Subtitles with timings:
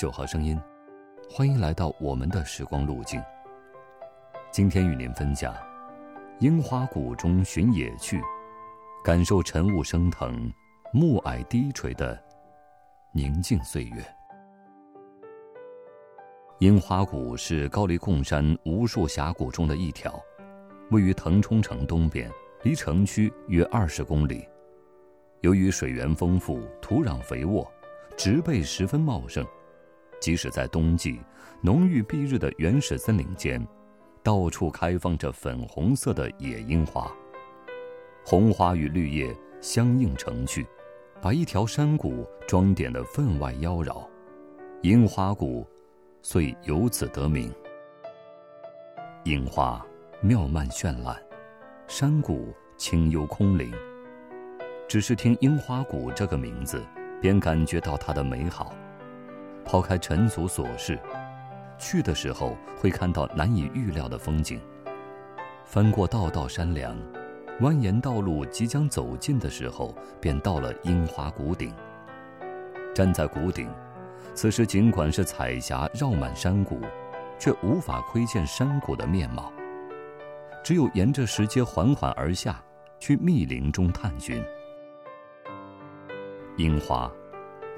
[0.00, 0.58] 九号声音，
[1.28, 3.22] 欢迎来到我们的时光路径。
[4.50, 5.54] 今天与您分享：
[6.38, 8.18] 樱花谷中寻野趣，
[9.04, 10.50] 感受晨雾升腾、
[10.90, 12.18] 暮霭低垂的
[13.12, 14.02] 宁静岁月。
[16.60, 20.18] 樱花谷是高黎贡山无数峡谷中的一条，
[20.90, 22.30] 位于腾冲城东边，
[22.62, 24.48] 离城区约二十公里。
[25.42, 27.70] 由于水源丰富、土壤肥沃、
[28.16, 29.46] 植被十分茂盛，
[30.20, 31.20] 即使在冬季，
[31.62, 33.66] 浓郁蔽日的原始森林间，
[34.22, 37.10] 到处开放着粉红色的野樱花。
[38.24, 40.66] 红花与绿叶相映成趣，
[41.22, 44.06] 把一条山谷装点得分外妖娆，
[44.82, 45.66] 樱花谷
[46.22, 47.50] 遂由此得名。
[49.24, 49.84] 樱花
[50.20, 51.16] 妙曼绚烂，
[51.88, 53.72] 山谷清幽空灵。
[54.86, 56.82] 只是听“樱花谷”这个名字，
[57.20, 58.74] 便感觉到它的美好。
[59.64, 60.98] 抛开尘俗琐事，
[61.78, 64.60] 去的时候会看到难以预料的风景。
[65.64, 66.96] 翻过道道山梁，
[67.60, 71.72] 蜿蜒道路即将走近的时候，便到了樱花谷顶。
[72.92, 73.70] 站在谷顶，
[74.34, 76.80] 此时尽管是彩霞绕满山谷，
[77.38, 79.52] 却无法窥见山谷的面貌。
[80.64, 82.60] 只有沿着石阶缓缓而下，
[82.98, 84.42] 去密林中探寻。
[86.56, 87.10] 樱花，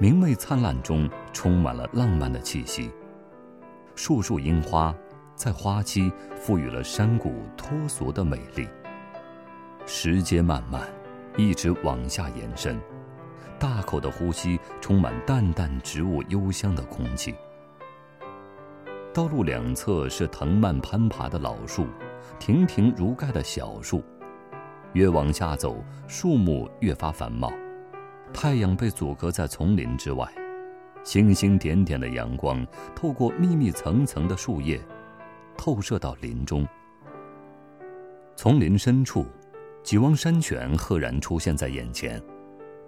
[0.03, 2.91] 明媚灿烂中充满了浪漫的气息。
[3.95, 4.93] 树树樱花，
[5.33, 8.67] 在花期赋予了山谷脱俗的美丽。
[9.85, 10.81] 石阶漫漫，
[11.37, 12.77] 一直往下延伸，
[13.57, 17.33] 大口的呼吸充满淡淡植物幽香的空气。
[19.13, 21.87] 道路两侧是藤蔓攀爬的老树，
[22.39, 24.03] 亭亭如盖的小树。
[24.91, 27.49] 越往下走，树木越发繁茂。
[28.33, 30.27] 太阳被阻隔在丛林之外，
[31.03, 34.81] 星星点点的阳光透过密密层层的树叶，
[35.55, 36.67] 透射到林中。
[38.35, 39.25] 丛林深处，
[39.83, 42.21] 几汪山泉赫然出现在眼前，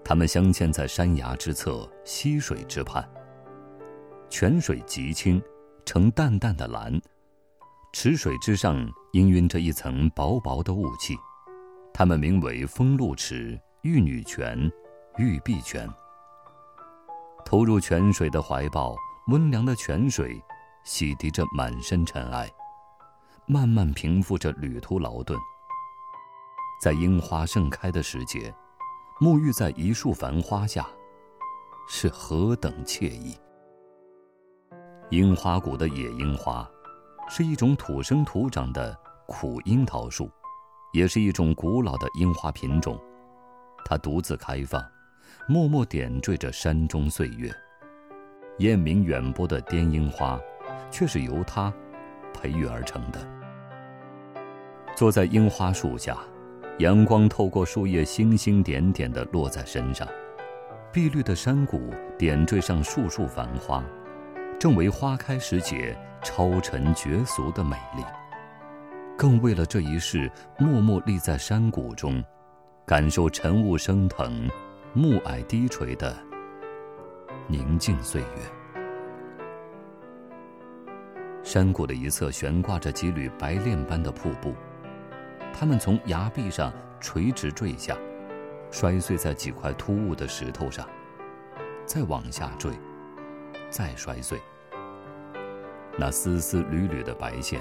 [0.03, 3.07] 它们镶嵌在山崖之侧，溪水之畔。
[4.29, 5.41] 泉水极清，
[5.85, 6.99] 呈淡淡的蓝，
[7.93, 8.75] 池水之上
[9.13, 11.15] 氤氲着一层薄薄的雾气。
[11.93, 14.69] 它们名为风露池、玉女泉。
[15.17, 15.89] 玉璧泉，
[17.45, 20.43] 投入泉水的怀抱，温凉的泉水
[20.83, 22.51] 洗涤着满身尘埃，
[23.45, 25.39] 慢慢平复着旅途劳顿。
[26.81, 28.53] 在樱花盛开的时节，
[29.21, 30.85] 沐浴在一束繁花下，
[31.87, 33.37] 是何等惬意！
[35.11, 36.69] 樱花谷的野樱花，
[37.29, 38.93] 是一种土生土长的
[39.27, 40.29] 苦樱桃树，
[40.91, 42.99] 也是一种古老的樱花品种，
[43.85, 44.83] 它独自开放。
[45.47, 47.51] 默默点缀着山中岁月，
[48.59, 50.39] 艳名远播的滇樱花，
[50.89, 51.73] 却是由它
[52.33, 53.19] 培育而成的。
[54.95, 56.17] 坐在樱花树下，
[56.79, 60.07] 阳光透过树叶，星星点点地落在身上，
[60.91, 63.83] 碧绿的山谷点缀上树树繁花，
[64.59, 68.03] 正为花开时节超尘绝俗的美丽。
[69.17, 72.23] 更为了这一世，默默立在山谷中，
[72.85, 74.49] 感受晨雾升腾。
[74.97, 76.17] 暮霭低垂的
[77.49, 78.27] 宁静岁月，
[81.43, 84.55] 山谷的一侧悬挂着几缕白练般的瀑布，
[85.53, 87.97] 它们从崖壁上垂直坠下，
[88.71, 90.87] 摔碎在几块突兀的石头上，
[91.85, 92.71] 再往下坠，
[93.69, 94.39] 再摔碎。
[95.99, 97.59] 那丝丝缕缕的白线，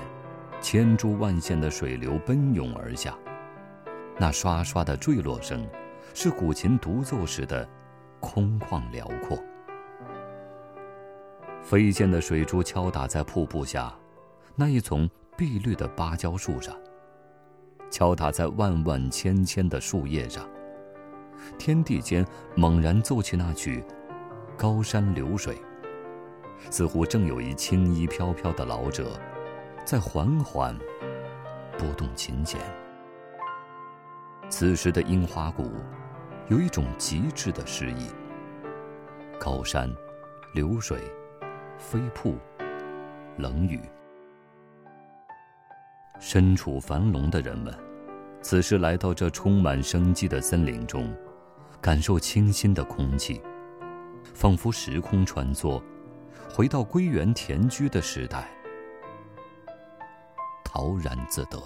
[0.60, 3.12] 千株万线的水流奔涌而下，
[4.20, 5.66] 那刷刷的坠落声。
[6.12, 7.66] 是古琴独奏时的
[8.20, 9.38] 空旷辽阔。
[11.62, 13.94] 飞溅的水珠敲打在瀑布下
[14.54, 16.76] 那一丛碧绿的芭蕉树上，
[17.90, 20.46] 敲打在万万千千的树叶上。
[21.58, 22.24] 天地间
[22.54, 23.80] 猛然奏起那曲
[24.56, 25.56] 《高山流水》，
[26.70, 29.18] 似乎正有一青衣飘飘的老者，
[29.84, 30.78] 在缓缓
[31.78, 32.60] 拨动琴弦。
[34.48, 35.72] 此时的樱花谷，
[36.48, 38.08] 有一种极致的诗意。
[39.38, 39.92] 高山，
[40.52, 40.98] 流水，
[41.76, 42.36] 飞瀑，
[43.36, 43.80] 冷雨。
[46.20, 47.74] 身处繁隆的人们，
[48.40, 51.12] 此时来到这充满生机的森林中，
[51.80, 53.42] 感受清新的空气，
[54.32, 55.82] 仿佛时空穿梭，
[56.48, 58.48] 回到归园田居的时代，
[60.64, 61.60] 陶然自得。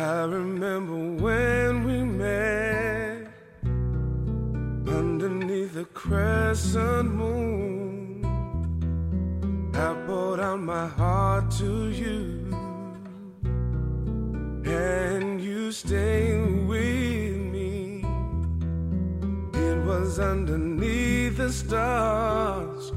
[0.00, 0.97] I remember
[10.88, 12.48] heart to you,
[14.64, 16.36] and you stay
[16.66, 18.04] with me.
[19.54, 22.92] It was underneath the stars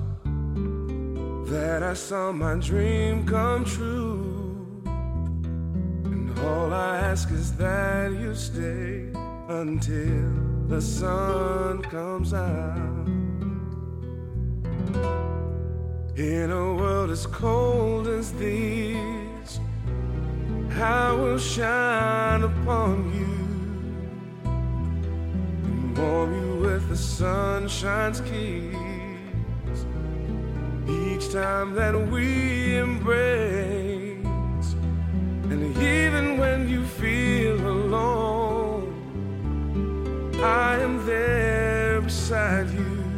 [1.51, 4.81] that I saw my dream come true.
[6.05, 9.11] And all I ask is that you stay
[9.49, 10.31] until
[10.67, 13.20] the sun comes out.
[16.17, 19.61] In a world as cold as this,
[20.71, 23.37] I will shine upon you
[25.63, 29.85] and warm you with the sunshine's kiss.
[30.89, 34.25] Each time that we embrace.
[35.49, 38.91] And even when you feel alone,
[40.43, 43.10] I am there beside you,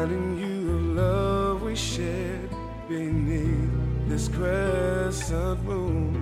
[0.00, 2.50] reminding you of love we shared
[2.88, 6.16] beneath this crescent moon.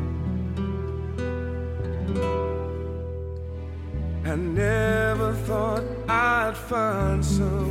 [4.25, 7.68] I never thought I'd find someone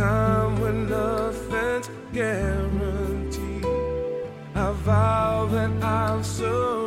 [0.00, 3.66] time when nothing's guaranteed,
[4.54, 6.79] I vow that I'll surround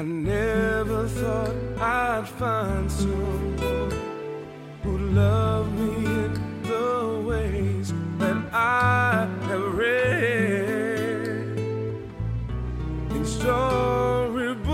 [0.00, 3.90] I never thought I'd find someone
[4.82, 11.58] who loved me in the ways that I have read
[13.10, 14.70] in storybooks.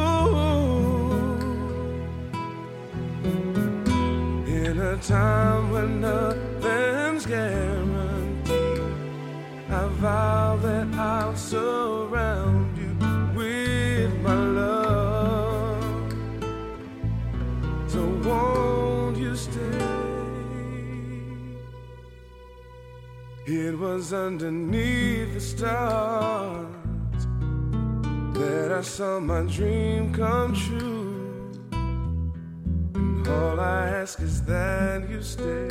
[4.46, 8.80] In a time when nothing's guaranteed,
[9.70, 12.05] I vow that I'll surround
[23.48, 26.66] It was underneath the stars
[28.34, 31.52] that I saw my dream come true.
[32.96, 35.68] And all I ask is that you stay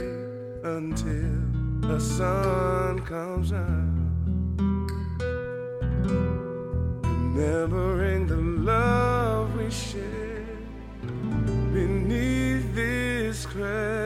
[0.64, 1.36] until
[1.82, 3.92] the sun comes out.
[7.04, 10.48] Remembering the love we shared
[11.74, 14.05] beneath this crescent